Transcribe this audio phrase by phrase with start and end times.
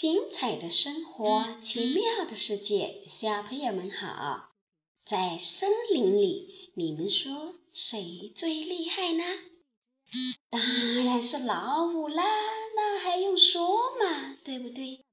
[0.00, 4.48] 精彩的生活，奇妙的世界，小朋友们好！
[5.04, 9.22] 在森林里，你们说谁最厉害呢？
[10.48, 12.24] 当然是老虎啦，
[12.74, 15.04] 那还用说嘛，对不对？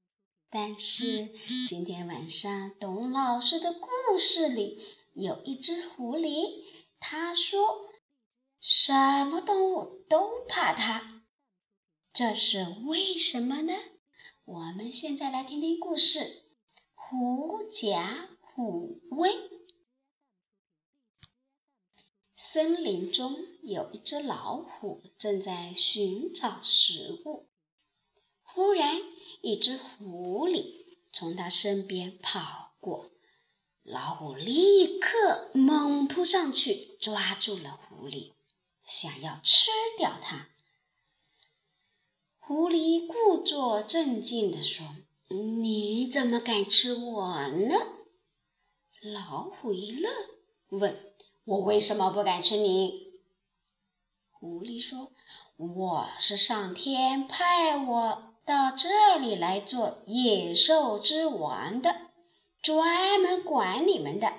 [0.50, 1.32] 但是
[1.68, 4.80] 今天晚上董老师的故事里
[5.14, 6.64] 有一只狐狸，
[7.02, 7.90] 他说
[8.62, 8.94] 什
[9.26, 11.26] 么动物都怕它，
[12.14, 13.74] 这是为什么呢？
[14.48, 16.20] 我们现在来听听故事，
[16.96, 19.30] 《狐假虎威》。
[22.38, 27.50] 森林中有一只老虎，正在寻找食物。
[28.42, 29.02] 忽然，
[29.42, 33.12] 一只狐狸从它身边跑过，
[33.84, 38.32] 老虎立刻猛扑上去，抓住了狐狸，
[38.86, 40.48] 想要吃掉它。
[42.48, 44.86] 狐狸故作镇静地说
[45.28, 47.76] ：“你怎么敢吃我呢？”
[49.04, 50.10] 老虎一愣，
[50.70, 50.98] 问
[51.44, 53.12] ：“我为什么不敢吃你？”
[54.32, 55.12] 狐狸说
[55.60, 61.94] ：“我是上天派我到这里来做野兽之王的，
[62.64, 64.32] 专门管你们的。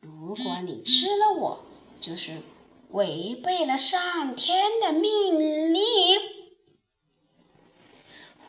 [0.00, 1.64] 如果你吃了我，
[1.98, 2.42] 就是
[2.90, 5.80] 违背了上天的命令。”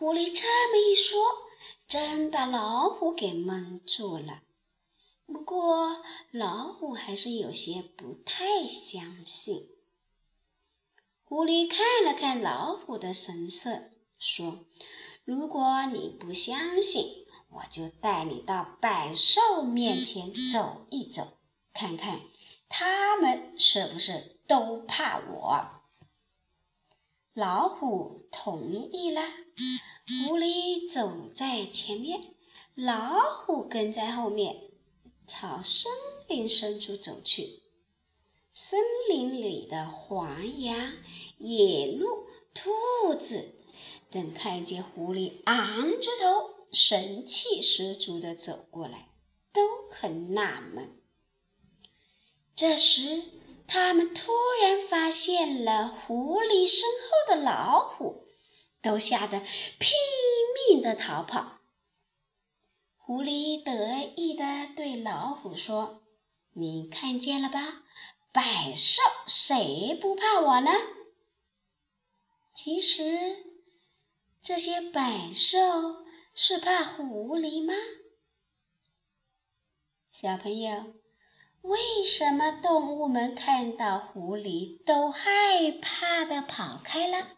[0.03, 1.17] 狐狸这么一说，
[1.87, 4.41] 真把老虎给蒙住了。
[5.25, 9.69] 不过，老虎还是有些不太相信。
[11.23, 14.65] 狐狸看了看老虎的神色，说
[15.23, 21.37] ：“如果你不相信，我就带你到百兽面前走一走，
[21.73, 22.19] 看看
[22.67, 25.81] 他们是不是都怕我。”
[27.33, 29.21] 老虎同意了。
[30.27, 32.19] 狐狸走在前面，
[32.75, 34.69] 老虎跟在后面，
[35.25, 35.91] 朝森
[36.27, 37.63] 林深处走去。
[38.53, 40.93] 森林里的黄羊、
[41.39, 43.55] 野鹿、兔子
[44.11, 49.09] 等看见狐狸昂着头、神气十足地走过来，
[49.51, 50.99] 都很纳闷。
[52.55, 53.23] 这时，
[53.73, 58.23] 他们突然发现了狐狸身后的老虎。
[58.83, 59.93] 都吓得拼
[60.67, 61.59] 命的逃跑。
[62.97, 66.01] 狐狸得意的对老虎说
[66.51, 67.81] ：“你看见了吧，
[68.33, 70.69] 百兽谁不怕我呢？”
[72.53, 73.45] 其实，
[74.41, 76.03] 这些百兽
[76.35, 77.73] 是怕狐狸吗？
[80.11, 80.93] 小朋友，
[81.63, 87.29] 为什么动物们看到狐狸都害怕的跑开了？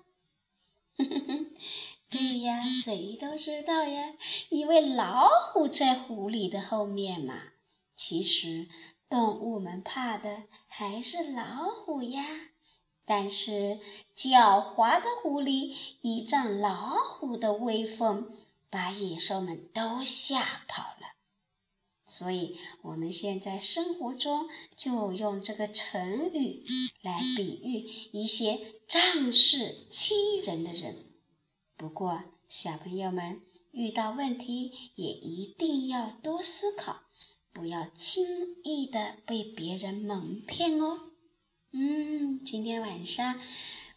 [2.10, 4.14] 对呀，谁都知道呀，
[4.50, 7.36] 因为老虎在狐狸的后面嘛。
[7.96, 8.68] 其实
[9.10, 12.26] 动物们怕的还是老虎呀，
[13.06, 13.80] 但是
[14.16, 18.34] 狡猾的狐狸依仗老虎的威风，
[18.72, 21.15] 把野兽们都吓跑了。
[22.06, 26.64] 所以我们现在生活中就用这个成语
[27.02, 27.80] 来比喻
[28.12, 31.06] 一些仗势欺人的人。
[31.76, 37.02] 不过，小朋友们遇到问题也一定要多思考，
[37.52, 38.26] 不要轻
[38.64, 41.10] 易的被别人蒙骗哦。
[41.74, 43.36] 嗯，今天晚上《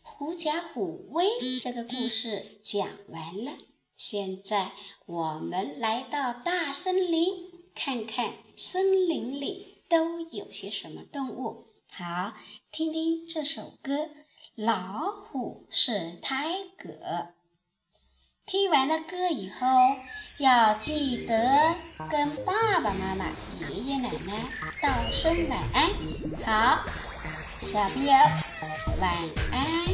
[0.02, 1.26] 狐假虎威》
[1.62, 3.52] 这个故事讲完了，
[3.96, 4.72] 现在
[5.06, 7.47] 我们来到大森林，
[7.80, 11.68] 看看森林里都有些什么动物。
[11.92, 12.34] 好，
[12.72, 13.94] 听听这首歌，
[14.56, 16.88] 《老虎是胎格》。
[18.46, 19.66] 听完了歌以后，
[20.38, 21.76] 要记得
[22.10, 23.26] 跟爸爸妈妈、
[23.60, 24.50] 爷爷奶奶
[24.82, 25.92] 道声晚安。
[26.44, 26.84] 好，
[27.60, 28.10] 小朋友
[29.00, 29.08] 晚
[29.52, 29.86] 安。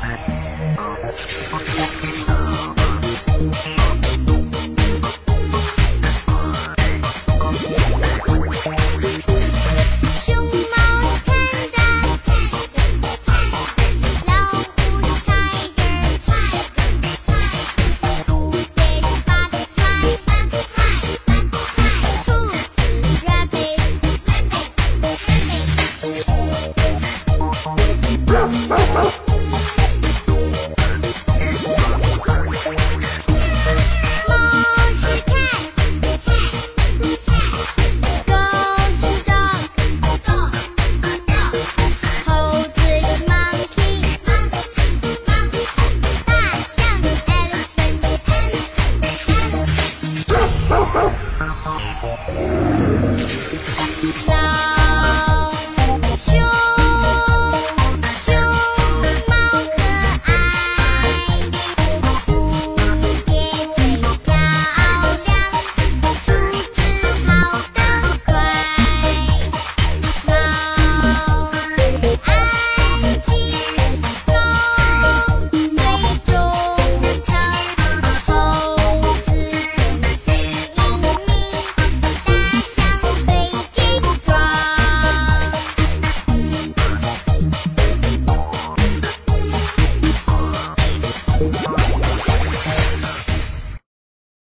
[0.09, 0.19] はい。